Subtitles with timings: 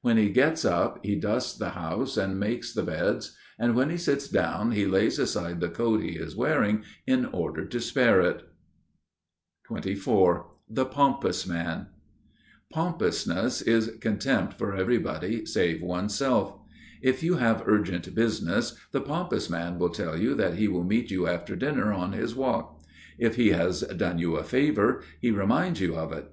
[0.00, 3.96] When he gets up, he dusts the house and makes the beds, and when he
[3.96, 8.42] sits down he lays aside the coat he is wearing in order to spare it.
[9.68, 10.00] Commander of a galley.
[10.32, 11.86] XXIV The Pompous Man (Ὑπερηφανία)
[12.74, 16.58] Pompousness is contempt for everybody save one's self.
[17.00, 21.12] If you have urgent business, the pompous man will tell you that he will meet
[21.12, 22.82] you after dinner on his walk.
[23.16, 26.32] If he has done you a favor, he reminds you of it.